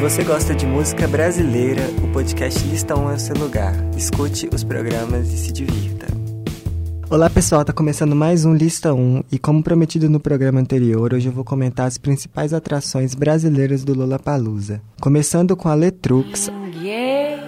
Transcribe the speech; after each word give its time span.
você 0.00 0.24
gosta 0.24 0.54
de 0.54 0.64
música 0.64 1.06
brasileira, 1.06 1.82
o 2.02 2.10
podcast 2.10 2.66
Lista 2.66 2.98
1 2.98 3.10
é 3.10 3.14
o 3.14 3.18
seu 3.18 3.36
lugar. 3.36 3.74
Escute 3.94 4.48
os 4.50 4.64
programas 4.64 5.30
e 5.30 5.36
se 5.36 5.52
divirta. 5.52 6.06
Olá 7.10 7.28
pessoal, 7.28 7.62
tá 7.66 7.72
começando 7.74 8.16
mais 8.16 8.46
um 8.46 8.54
Lista 8.54 8.94
1 8.94 9.24
e 9.30 9.38
como 9.38 9.62
prometido 9.62 10.08
no 10.08 10.18
programa 10.18 10.58
anterior, 10.58 11.12
hoje 11.12 11.28
eu 11.28 11.32
vou 11.32 11.44
comentar 11.44 11.86
as 11.86 11.98
principais 11.98 12.54
atrações 12.54 13.14
brasileiras 13.14 13.84
do 13.84 13.92
Lollapalooza. 13.92 14.80
Começando 14.98 15.54
com 15.54 15.68
a 15.68 15.74
Letrux. 15.74 16.48
Ninguém 16.48 17.38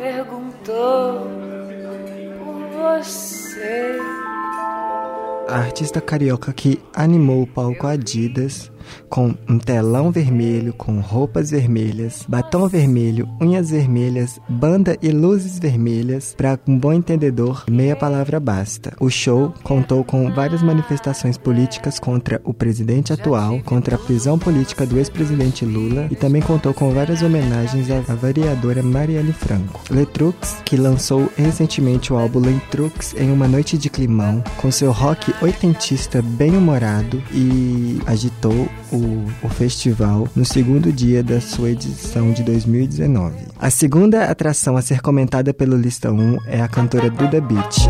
perguntou 0.00 1.28
por 2.38 3.02
você. 3.02 3.98
A 5.46 5.58
artista 5.58 6.00
carioca 6.00 6.54
que 6.54 6.80
animou 6.94 7.42
o 7.42 7.46
palco 7.46 7.86
Adidas 7.86 8.72
com 9.08 9.34
um 9.48 9.58
telão 9.58 10.10
vermelho, 10.10 10.72
com 10.72 11.00
roupas 11.00 11.50
vermelhas, 11.50 12.24
batom 12.28 12.68
vermelho, 12.68 13.28
unhas 13.40 13.70
vermelhas, 13.70 14.40
banda 14.48 14.96
e 15.02 15.10
luzes 15.10 15.58
vermelhas. 15.58 16.34
Para 16.36 16.58
um 16.66 16.78
bom 16.78 16.92
entendedor, 16.92 17.64
meia 17.70 17.96
palavra 17.96 18.38
basta. 18.40 18.94
O 19.00 19.08
show 19.08 19.52
contou 19.62 20.04
com 20.04 20.32
várias 20.32 20.62
manifestações 20.62 21.38
políticas 21.38 21.98
contra 21.98 22.40
o 22.44 22.52
presidente 22.52 23.12
atual, 23.12 23.60
contra 23.64 23.96
a 23.96 23.98
prisão 23.98 24.38
política 24.38 24.86
do 24.86 24.98
ex-presidente 24.98 25.64
Lula 25.64 26.08
e 26.10 26.16
também 26.16 26.42
contou 26.42 26.72
com 26.72 26.90
várias 26.90 27.22
homenagens 27.22 27.90
à 27.90 28.14
variadora 28.14 28.82
Marielle 28.82 29.32
Franco. 29.32 29.80
Letrux, 29.90 30.56
que 30.64 30.76
lançou 30.76 31.30
recentemente 31.36 32.12
o 32.12 32.16
álbum 32.16 32.40
Letrux 32.40 33.14
em 33.16 33.30
uma 33.30 33.48
noite 33.48 33.76
de 33.78 33.90
climão, 33.90 34.42
com 34.56 34.70
seu 34.70 34.92
rock 34.92 35.32
oitentista 35.42 36.22
bem 36.22 36.56
humorado 36.56 37.22
e 37.32 38.00
agitou 38.06 38.68
o, 38.92 39.26
o 39.42 39.48
festival 39.48 40.28
no 40.34 40.44
segundo 40.44 40.92
dia 40.92 41.22
da 41.22 41.40
sua 41.40 41.70
edição 41.70 42.32
de 42.32 42.42
2019. 42.42 43.36
A 43.58 43.70
segunda 43.70 44.24
atração 44.24 44.76
a 44.76 44.82
ser 44.82 45.00
comentada 45.00 45.52
pelo 45.52 45.76
Lista 45.76 46.12
1 46.12 46.38
é 46.46 46.60
a 46.60 46.68
cantora 46.68 47.10
Duda 47.10 47.40
Beach. 47.40 47.86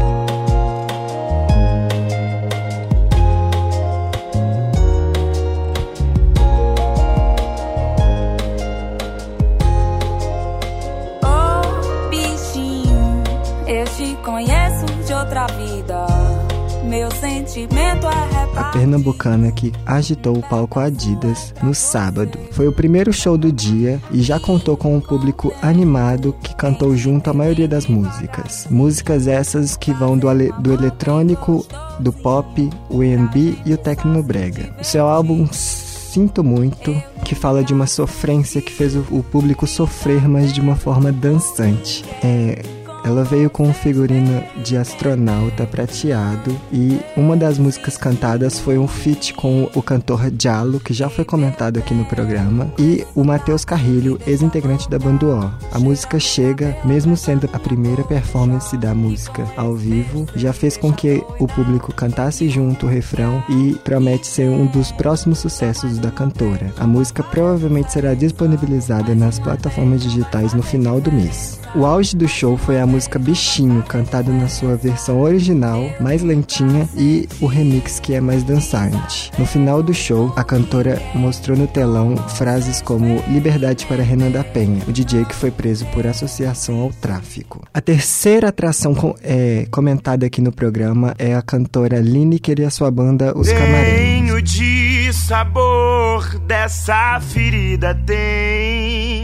A 18.56 18.64
pernambucana 18.64 19.52
que 19.52 19.72
agitou 19.84 20.38
o 20.38 20.42
palco 20.42 20.80
Adidas 20.80 21.54
no 21.62 21.74
sábado. 21.74 22.38
Foi 22.52 22.66
o 22.66 22.72
primeiro 22.72 23.12
show 23.12 23.36
do 23.36 23.52
dia 23.52 24.00
e 24.10 24.22
já 24.22 24.40
contou 24.40 24.76
com 24.76 24.96
um 24.96 25.00
público 25.00 25.52
animado 25.60 26.34
que 26.42 26.54
cantou 26.54 26.96
junto 26.96 27.28
a 27.28 27.34
maioria 27.34 27.68
das 27.68 27.86
músicas. 27.86 28.66
Músicas 28.70 29.26
essas 29.26 29.76
que 29.76 29.92
vão 29.92 30.16
do, 30.16 30.28
do 30.60 30.72
eletrônico, 30.72 31.66
do 32.00 32.12
pop, 32.12 32.70
o 32.88 33.02
R&B 33.02 33.58
e 33.64 33.74
o 33.74 33.78
tecnobrega. 33.78 34.74
O 34.80 34.84
seu 34.84 35.06
álbum 35.06 35.46
Sinto 35.52 36.42
Muito, 36.42 36.94
que 37.24 37.34
fala 37.34 37.62
de 37.62 37.74
uma 37.74 37.86
sofrência 37.86 38.62
que 38.62 38.72
fez 38.72 38.96
o, 38.96 39.04
o 39.10 39.22
público 39.22 39.66
sofrer, 39.66 40.26
mas 40.26 40.50
de 40.50 40.62
uma 40.62 40.74
forma 40.74 41.12
dançante. 41.12 42.02
É, 42.24 42.62
ela 43.06 43.22
veio 43.22 43.48
com 43.48 43.68
um 43.68 43.72
figurino 43.72 44.42
de 44.64 44.76
astronauta 44.76 45.64
prateado 45.64 46.50
e 46.72 46.98
uma 47.16 47.36
das 47.36 47.56
músicas 47.56 47.96
cantadas 47.96 48.58
foi 48.58 48.76
um 48.76 48.88
feat 48.88 49.32
com 49.34 49.70
o 49.74 49.80
cantor 49.80 50.28
Jalo, 50.36 50.80
que 50.80 50.92
já 50.92 51.08
foi 51.08 51.24
comentado 51.24 51.78
aqui 51.78 51.94
no 51.94 52.04
programa, 52.04 52.72
e 52.76 53.06
o 53.14 53.22
Matheus 53.22 53.64
Carrilho, 53.64 54.18
ex-integrante 54.26 54.90
da 54.90 54.98
banda 54.98 55.24
O. 55.24 55.50
A 55.70 55.78
música 55.78 56.18
chega, 56.18 56.76
mesmo 56.84 57.16
sendo 57.16 57.48
a 57.52 57.58
primeira 57.60 58.02
performance 58.02 58.76
da 58.76 58.92
música 58.92 59.46
ao 59.56 59.76
vivo, 59.76 60.26
já 60.34 60.52
fez 60.52 60.76
com 60.76 60.92
que 60.92 61.22
o 61.38 61.46
público 61.46 61.94
cantasse 61.94 62.48
junto 62.48 62.86
o 62.86 62.88
refrão 62.88 63.40
e 63.48 63.78
promete 63.84 64.26
ser 64.26 64.48
um 64.48 64.66
dos 64.66 64.90
próximos 64.90 65.38
sucessos 65.38 65.98
da 65.98 66.10
cantora. 66.10 66.72
A 66.76 66.86
música 66.86 67.22
provavelmente 67.22 67.92
será 67.92 68.14
disponibilizada 68.14 69.14
nas 69.14 69.38
plataformas 69.38 70.02
digitais 70.02 70.52
no 70.52 70.62
final 70.62 71.00
do 71.00 71.12
mês. 71.12 71.60
O 71.76 71.84
auge 71.84 72.16
do 72.16 72.26
show 72.26 72.56
foi 72.56 72.80
a 72.80 72.86
música 72.96 73.18
Bichinho, 73.18 73.82
cantada 73.82 74.32
na 74.32 74.48
sua 74.48 74.74
versão 74.74 75.20
original, 75.20 75.84
mais 76.00 76.22
lentinha, 76.22 76.88
e 76.96 77.28
o 77.42 77.46
remix 77.46 78.00
que 78.00 78.14
é 78.14 78.22
mais 78.22 78.42
dançante. 78.42 79.30
No 79.38 79.44
final 79.44 79.82
do 79.82 79.92
show, 79.92 80.32
a 80.34 80.42
cantora 80.42 80.98
mostrou 81.14 81.58
no 81.58 81.66
telão 81.66 82.16
frases 82.16 82.80
como 82.80 83.22
Liberdade 83.28 83.84
para 83.84 84.02
Renan 84.02 84.30
da 84.30 84.42
Penha, 84.42 84.82
o 84.88 84.92
DJ 84.92 85.26
que 85.26 85.34
foi 85.34 85.50
preso 85.50 85.84
por 85.88 86.06
associação 86.06 86.80
ao 86.80 86.90
tráfico. 86.90 87.62
A 87.74 87.82
terceira 87.82 88.48
atração 88.48 88.94
com, 88.94 89.14
é, 89.22 89.66
comentada 89.70 90.24
aqui 90.24 90.40
no 90.40 90.50
programa 90.50 91.14
é 91.18 91.34
a 91.34 91.42
cantora 91.42 92.00
Lineker 92.00 92.60
e 92.60 92.64
a 92.64 92.70
sua 92.70 92.90
banda 92.90 93.36
Os 93.36 93.52
Camarões. 93.52 93.94
Tenho 93.94 94.40
de 94.40 95.12
sabor 95.12 96.38
dessa 96.46 97.20
ferida 97.20 97.94
tem 98.06 99.15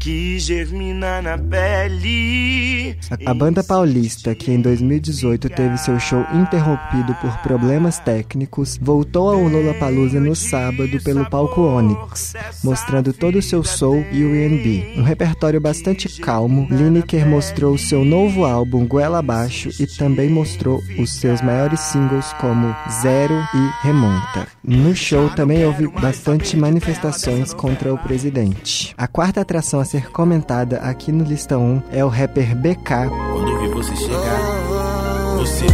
que 0.00 0.38
germina 0.38 1.20
na 1.20 1.36
pele. 1.36 2.96
A 3.26 3.34
banda 3.34 3.62
paulista, 3.62 4.34
que 4.34 4.50
em 4.50 4.60
2018 4.60 5.50
teve 5.50 5.76
seu 5.76 6.00
show 6.00 6.24
interrompido 6.32 7.14
por 7.20 7.36
problemas 7.42 7.98
técnicos, 7.98 8.78
voltou 8.80 9.28
ao 9.28 9.42
Lollapalooza 9.42 10.18
no 10.18 10.34
sábado 10.34 10.98
pelo 11.04 11.28
palco 11.28 11.60
Onyx, 11.60 12.34
mostrando 12.64 13.12
todo 13.12 13.38
o 13.38 13.42
seu 13.42 13.62
soul 13.62 14.02
e 14.10 14.24
o 14.24 14.34
R&B. 14.34 14.94
Um 14.96 15.02
repertório 15.02 15.60
bastante 15.60 16.08
calmo, 16.20 16.66
Lineker 16.70 17.28
mostrou 17.28 17.76
seu 17.76 18.02
novo 18.02 18.46
álbum 18.46 18.86
Goela 18.86 19.18
Abaixo 19.18 19.68
e 19.78 19.86
também 19.86 20.30
mostrou 20.30 20.80
os 20.98 21.12
seus 21.12 21.42
maiores 21.42 21.78
singles 21.80 22.32
como 22.40 22.74
Zero 23.02 23.34
e 23.34 23.86
Remonta. 23.86 24.48
No 24.64 24.96
show 24.96 25.28
também 25.30 25.66
houve 25.66 25.86
bastante 25.88 26.56
manifestações 26.56 27.52
contra 27.52 27.92
o 27.92 27.98
presidente. 27.98 28.94
A 28.96 29.06
quarta 29.06 29.42
atração 29.42 29.80
a 29.80 29.89
ser 29.90 30.08
comentada 30.12 30.76
aqui 30.76 31.10
no 31.10 31.24
Lista 31.24 31.58
1 31.58 31.82
é 31.90 32.04
o 32.04 32.08
rapper 32.08 32.54
BK. 32.54 33.08
Quando 33.32 33.58
vi 33.58 33.68
você 33.70 33.96
chegar, 33.96 35.36
você. 35.36 35.66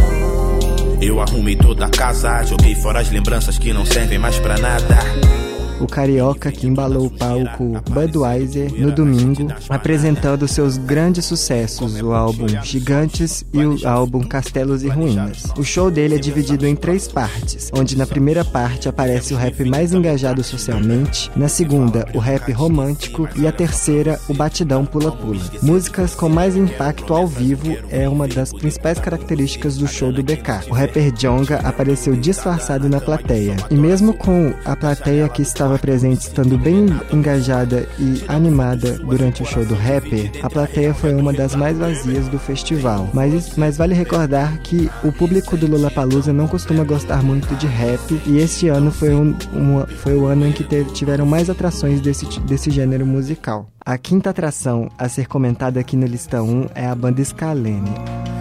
Eu 0.99 1.21
arrumei 1.21 1.55
toda 1.55 1.85
a 1.85 1.89
casa, 1.89 2.41
joguei 2.41 2.73
fora 2.73 2.99
as 2.99 3.11
lembranças 3.11 3.59
que 3.59 3.71
não 3.71 3.85
servem 3.85 4.17
mais 4.17 4.39
pra 4.39 4.57
nada 4.57 5.46
o 5.79 5.87
carioca 5.87 6.51
que 6.51 6.67
embalou 6.67 7.07
o 7.07 7.11
palco 7.11 7.81
Budweiser 7.89 8.71
no 8.73 8.91
domingo, 8.91 9.47
apresentando 9.69 10.47
seus 10.47 10.77
grandes 10.77 11.25
sucessos, 11.25 12.01
o 12.01 12.13
álbum 12.13 12.47
Gigantes 12.63 13.45
e 13.53 13.65
o 13.65 13.87
álbum 13.87 14.21
Castelos 14.21 14.83
e 14.83 14.87
Ruínas. 14.87 15.45
O 15.57 15.63
show 15.63 15.91
dele 15.91 16.15
é 16.15 16.19
dividido 16.19 16.65
em 16.65 16.75
três 16.75 17.07
partes, 17.07 17.69
onde 17.73 17.97
na 17.97 18.05
primeira 18.05 18.43
parte 18.43 18.89
aparece 18.89 19.33
o 19.33 19.37
rap 19.37 19.63
mais 19.65 19.93
engajado 19.93 20.43
socialmente, 20.43 21.31
na 21.35 21.47
segunda, 21.47 22.07
o 22.13 22.19
rap 22.19 22.51
romântico 22.51 23.27
e 23.35 23.47
a 23.47 23.51
terceira, 23.51 24.19
o 24.27 24.33
batidão 24.33 24.85
pula-pula. 24.85 25.43
Músicas 25.61 26.15
com 26.15 26.29
mais 26.29 26.55
impacto 26.55 27.13
ao 27.13 27.27
vivo 27.27 27.77
é 27.89 28.07
uma 28.07 28.27
das 28.27 28.51
principais 28.51 28.99
características 28.99 29.77
do 29.77 29.87
show 29.87 30.11
do 30.11 30.23
BK. 30.23 30.69
O 30.69 30.73
rapper 30.73 31.11
Jonga 31.11 31.57
apareceu 31.57 32.15
disfarçado 32.15 32.89
na 32.89 32.99
plateia, 32.99 33.55
e 33.69 33.75
mesmo 33.75 34.13
com 34.13 34.53
a 34.65 34.75
plateia 34.75 35.29
que 35.29 35.41
está 35.41 35.66
estava 35.67 35.77
presente 35.79 36.21
estando 36.21 36.57
bem 36.57 36.85
engajada 37.11 37.87
e 37.99 38.23
animada 38.27 38.97
durante 38.99 39.43
o 39.43 39.45
show 39.45 39.65
do 39.65 39.75
rapper, 39.75 40.31
a 40.41 40.49
plateia 40.49 40.93
foi 40.93 41.13
uma 41.13 41.33
das 41.33 41.55
mais 41.55 41.77
vazias 41.77 42.29
do 42.29 42.39
festival. 42.39 43.09
Mas, 43.13 43.57
mas 43.57 43.77
vale 43.77 43.93
recordar 43.93 44.59
que 44.59 44.89
o 45.03 45.11
público 45.11 45.57
do 45.57 45.67
Lollapalooza 45.67 46.31
não 46.31 46.47
costuma 46.47 46.85
gostar 46.85 47.21
muito 47.21 47.53
de 47.55 47.67
rap 47.67 47.99
e 48.25 48.37
este 48.37 48.69
ano 48.69 48.91
foi, 48.91 49.13
um, 49.13 49.35
uma, 49.51 49.85
foi 49.87 50.15
o 50.15 50.25
ano 50.25 50.47
em 50.47 50.53
que 50.53 50.63
teve, 50.63 50.91
tiveram 50.91 51.25
mais 51.25 51.49
atrações 51.49 51.99
desse, 51.99 52.25
desse 52.41 52.71
gênero 52.71 53.05
musical. 53.05 53.69
A 53.85 53.97
quinta 53.97 54.29
atração 54.29 54.89
a 54.97 55.09
ser 55.09 55.27
comentada 55.27 55.81
aqui 55.81 55.97
no 55.97 56.05
Lista 56.05 56.41
1 56.41 56.67
é 56.75 56.87
a 56.87 56.95
banda 56.95 57.23
Scalene. 57.23 58.36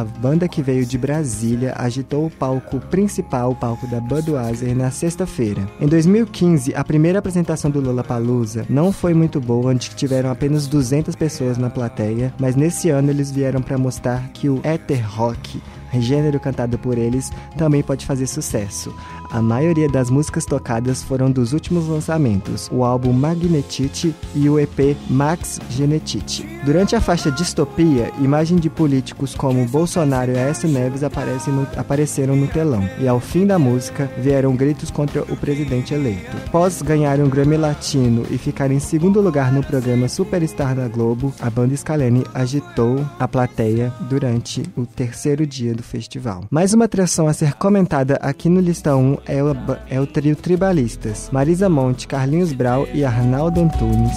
A 0.00 0.04
banda 0.04 0.48
que 0.48 0.62
veio 0.62 0.84
de 0.84 0.98
Brasília 0.98 1.74
agitou 1.76 2.26
o 2.26 2.30
palco 2.30 2.80
principal, 2.80 3.52
o 3.52 3.56
palco 3.56 3.86
da 3.86 4.00
Budweiser, 4.00 4.74
na 4.76 4.90
sexta-feira. 4.90 5.68
Em 5.80 5.86
2015, 5.86 6.74
a 6.74 6.82
primeira 6.82 7.20
apresentação 7.20 7.70
do 7.70 7.80
Lollapalooza 7.80 8.66
não 8.68 8.92
foi 8.92 9.14
muito 9.14 9.40
boa, 9.40 9.70
onde 9.70 9.90
tiveram 9.90 10.30
apenas 10.30 10.66
200 10.66 11.14
pessoas 11.14 11.58
na 11.58 11.70
plateia, 11.70 12.34
mas 12.38 12.56
nesse 12.56 12.90
ano 12.90 13.10
eles 13.10 13.30
vieram 13.30 13.62
para 13.62 13.78
mostrar 13.78 14.28
que 14.32 14.48
o 14.48 14.60
Ether 14.64 15.04
Rock 15.08 15.60
gênero 16.00 16.40
cantado 16.40 16.78
por 16.78 16.98
eles, 16.98 17.30
também 17.56 17.82
pode 17.82 18.06
fazer 18.06 18.26
sucesso. 18.26 18.94
A 19.30 19.42
maioria 19.42 19.88
das 19.88 20.10
músicas 20.10 20.44
tocadas 20.44 21.02
foram 21.02 21.30
dos 21.30 21.52
últimos 21.52 21.88
lançamentos, 21.88 22.70
o 22.72 22.84
álbum 22.84 23.12
Magnetite 23.12 24.14
e 24.34 24.48
o 24.48 24.60
EP 24.60 24.96
Max 25.10 25.60
Genetite. 25.70 26.46
Durante 26.64 26.94
a 26.94 27.00
faixa 27.00 27.30
Distopia, 27.30 28.12
imagens 28.20 28.60
de 28.60 28.70
políticos 28.70 29.34
como 29.34 29.66
Bolsonaro 29.66 30.30
e 30.30 30.38
Aécio 30.38 30.68
Neves 30.68 31.02
no, 31.02 31.66
apareceram 31.76 32.36
no 32.36 32.46
telão, 32.46 32.88
e 32.98 33.08
ao 33.08 33.20
fim 33.20 33.46
da 33.46 33.58
música 33.58 34.10
vieram 34.18 34.54
gritos 34.54 34.90
contra 34.90 35.22
o 35.22 35.36
presidente 35.36 35.92
eleito. 35.92 36.36
Após 36.46 36.80
ganhar 36.80 37.18
um 37.20 37.28
Grammy 37.28 37.56
Latino 37.56 38.24
e 38.30 38.38
ficar 38.38 38.70
em 38.70 38.78
segundo 38.78 39.20
lugar 39.20 39.52
no 39.52 39.62
programa 39.62 40.08
Superstar 40.08 40.74
da 40.74 40.88
Globo, 40.88 41.34
a 41.40 41.50
banda 41.50 41.76
Scalene 41.76 42.24
agitou 42.32 43.04
a 43.18 43.26
plateia 43.26 43.92
durante 44.08 44.62
o 44.76 44.86
terceiro 44.86 45.46
dia 45.46 45.74
do 45.74 45.82
festival. 45.84 46.44
Mais 46.50 46.74
uma 46.74 46.86
atração 46.86 47.28
a 47.28 47.32
ser 47.32 47.54
comentada 47.54 48.16
aqui 48.16 48.48
no 48.48 48.60
Lista 48.60 48.96
1 48.96 49.18
é 49.26 49.42
o, 49.42 49.56
é 49.88 50.00
o 50.00 50.06
trio 50.06 50.34
Tribalistas, 50.34 51.28
Marisa 51.30 51.68
Monte, 51.68 52.08
Carlinhos 52.08 52.52
Brau 52.52 52.86
e 52.92 53.04
Arnaldo 53.04 53.60
Antunes. 53.60 54.16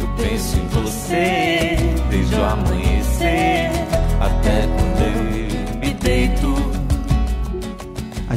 Eu 0.00 0.08
penso 0.16 0.56
em 0.56 0.66
você 0.68 1.76
desde 2.10 2.34
o 2.34 2.44
amanhecer 2.44 3.59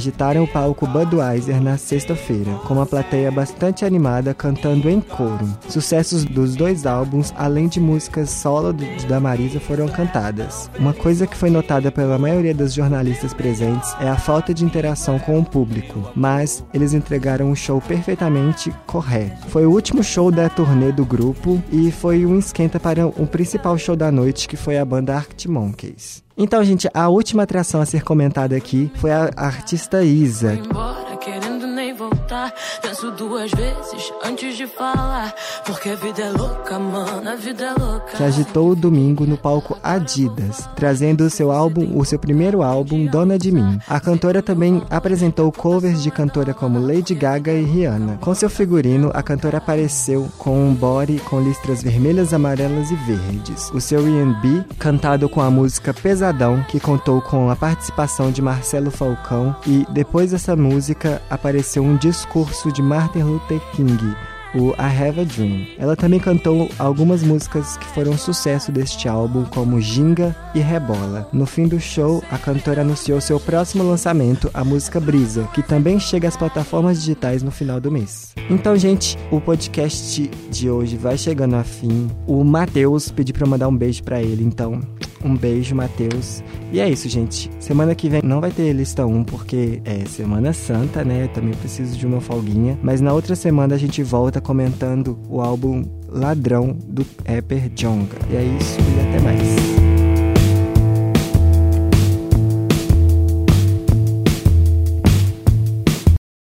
agitaram 0.03 0.43
o 0.43 0.47
palco 0.47 0.85
Budweiser 0.85 1.61
na 1.61 1.77
sexta-feira, 1.77 2.51
com 2.67 2.73
uma 2.73 2.85
plateia 2.85 3.31
bastante 3.31 3.85
animada 3.85 4.33
cantando 4.33 4.89
em 4.89 4.99
coro. 4.99 5.47
Sucessos 5.69 6.25
dos 6.25 6.57
dois 6.57 6.85
álbuns, 6.85 7.33
além 7.37 7.69
de 7.69 7.79
músicas 7.79 8.29
solo 8.29 8.73
da 9.07 9.19
Marisa, 9.21 9.61
foram 9.61 9.87
cantadas. 9.87 10.69
Uma 10.77 10.93
coisa 10.93 11.25
que 11.25 11.37
foi 11.37 11.49
notada 11.49 11.89
pela 11.89 12.17
maioria 12.17 12.53
dos 12.53 12.73
jornalistas 12.73 13.33
presentes 13.33 13.95
é 14.01 14.09
a 14.09 14.17
falta 14.17 14.53
de 14.53 14.65
interação 14.65 15.17
com 15.19 15.39
o 15.39 15.45
público, 15.45 16.11
mas 16.13 16.65
eles 16.73 16.93
entregaram 16.93 17.49
um 17.49 17.55
show 17.55 17.79
perfeitamente 17.79 18.73
correto. 18.85 19.47
Foi 19.47 19.65
o 19.65 19.71
último 19.71 20.03
show 20.03 20.29
da 20.29 20.49
turnê 20.49 20.91
do 20.91 21.05
grupo 21.05 21.63
e 21.71 21.91
foi 21.91 22.25
um 22.25 22.37
esquenta 22.37 22.77
para 22.77 23.07
o 23.07 23.25
principal 23.25 23.77
show 23.77 23.95
da 23.95 24.11
noite, 24.11 24.49
que 24.49 24.57
foi 24.57 24.77
a 24.77 24.83
banda 24.83 25.15
Arctic 25.15 25.49
Monkeys. 25.49 26.22
Então, 26.37 26.63
gente, 26.63 26.89
a 26.93 27.07
última 27.09 27.43
atração 27.43 27.79
a 27.79 27.85
ser 27.85 28.03
comentada 28.03 28.55
aqui 28.55 28.91
foi 28.95 29.11
a 29.11 29.29
artista 29.37 30.03
Isa. 30.03 30.55
Embora, 30.55 31.15
querendo 31.17 31.67
nem 31.67 31.93
voltar, 32.33 32.53
penso 32.81 33.11
duas 33.11 33.51
vezes 33.51 34.11
antes 34.23 34.57
de 34.57 34.65
falar, 34.65 35.33
porque 35.65 35.89
a 35.89 35.95
vida 35.95 36.23
é 36.23 36.29
louca, 36.31 36.79
mano, 36.79 37.29
a 37.29 37.35
vida 37.35 37.65
é 37.65 37.73
louca. 37.73 38.17
Que 38.17 38.23
agitou 38.23 38.71
o 38.71 38.75
domingo 38.75 39.25
no 39.25 39.37
palco 39.37 39.77
Adidas, 39.83 40.67
trazendo 40.75 41.25
o 41.25 41.29
seu 41.29 41.51
álbum, 41.51 41.97
o 41.97 42.03
seu 42.03 42.17
primeiro 42.17 42.63
álbum, 42.63 43.05
Dona 43.05 43.37
de 43.37 43.51
Mim. 43.51 43.79
A 43.87 43.99
cantora 43.99 44.41
também 44.41 44.83
apresentou 44.89 45.51
covers 45.51 46.01
de 46.01 46.09
cantora 46.09 46.53
como 46.53 46.79
Lady 46.79 47.13
Gaga 47.13 47.53
e 47.53 47.63
Rihanna. 47.63 48.17
Com 48.19 48.33
seu 48.33 48.49
figurino, 48.49 49.11
a 49.13 49.21
cantora 49.21 49.59
apareceu 49.59 50.29
com 50.37 50.69
um 50.69 50.73
body 50.73 51.19
com 51.19 51.39
listras 51.39 51.83
vermelhas, 51.83 52.33
amarelas 52.33 52.89
e 52.89 52.95
verdes. 52.95 53.69
O 53.73 53.79
seu 53.79 53.99
R&B, 53.99 54.63
cantado 54.79 55.29
com 55.29 55.41
a 55.41 55.51
música 55.51 55.93
Pesadão, 55.93 56.63
que 56.67 56.79
contou 56.79 57.21
com 57.21 57.49
a 57.49 57.55
participação 57.55 58.31
de 58.31 58.41
Marcelo 58.41 58.89
Falcão, 58.89 59.55
e 59.67 59.85
depois 59.91 60.31
dessa 60.31 60.55
música 60.55 61.21
apareceu 61.29 61.83
um 61.83 61.95
discurso 62.23 62.71
de 62.71 62.81
Martin 62.81 63.23
Luther 63.23 63.59
King, 63.73 64.15
o 64.55 64.69
I 64.71 65.07
Have 65.07 65.19
a 65.19 65.23
Dream. 65.25 65.67
Ela 65.77 65.95
também 65.95 66.19
cantou 66.19 66.69
algumas 66.79 67.21
músicas 67.21 67.75
que 67.75 67.85
foram 67.87 68.17
sucesso 68.17 68.71
deste 68.71 69.09
álbum, 69.09 69.43
como 69.45 69.81
Ginga 69.81 70.33
e 70.55 70.59
Rebola. 70.59 71.27
No 71.33 71.45
fim 71.45 71.67
do 71.67 71.79
show, 71.79 72.23
a 72.31 72.37
cantora 72.37 72.81
anunciou 72.81 73.19
seu 73.19 73.39
próximo 73.39 73.83
lançamento, 73.83 74.49
a 74.53 74.63
música 74.63 75.01
Brisa, 75.01 75.49
que 75.53 75.61
também 75.61 75.99
chega 75.99 76.27
às 76.27 76.37
plataformas 76.37 76.99
digitais 76.99 77.43
no 77.43 77.51
final 77.51 77.81
do 77.81 77.91
mês. 77.91 78.33
Então, 78.49 78.77
gente, 78.77 79.17
o 79.29 79.41
podcast 79.41 80.29
de 80.49 80.69
hoje 80.69 80.95
vai 80.95 81.17
chegando 81.17 81.55
a 81.55 81.63
fim. 81.63 82.09
O 82.25 82.43
Matheus 82.43 83.11
pediu 83.11 83.35
para 83.35 83.47
mandar 83.47 83.67
um 83.67 83.75
beijo 83.75 84.01
para 84.01 84.21
ele, 84.21 84.43
então 84.43 84.81
um 85.23 85.35
beijo, 85.35 85.75
Matheus. 85.75 86.43
E 86.71 86.79
é 86.79 86.89
isso, 86.89 87.07
gente. 87.07 87.49
Semana 87.59 87.95
que 87.95 88.09
vem 88.09 88.21
não 88.23 88.41
vai 88.41 88.51
ter 88.51 88.71
lista 88.73 89.05
1 89.05 89.23
porque 89.23 89.81
é 89.85 90.05
Semana 90.05 90.53
Santa, 90.53 91.03
né? 91.03 91.23
Eu 91.23 91.27
também 91.29 91.53
preciso 91.53 91.97
de 91.97 92.05
uma 92.05 92.21
folguinha. 92.21 92.77
Mas 92.81 93.01
na 93.01 93.13
outra 93.13 93.35
semana 93.35 93.75
a 93.75 93.77
gente 93.77 94.03
volta 94.03 94.41
comentando 94.41 95.17
o 95.29 95.41
álbum 95.41 95.83
Ladrão 96.09 96.77
do 96.87 97.05
rapper 97.27 97.69
Jonga. 97.69 98.17
E 98.29 98.35
é 98.35 98.43
isso 98.43 98.77
e 98.79 99.09
até 99.09 99.23
mais. 99.23 99.83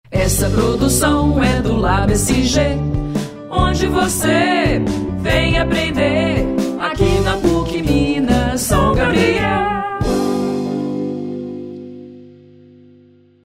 Essa 0.09 0.49
produção 0.49 1.41
é 1.43 1.61
do 1.61 1.75
Lab 1.75 2.11
SG, 2.11 2.59
onde 3.49 3.87
você 3.87 4.81
vem 5.21 5.57
aprender 5.57 6.45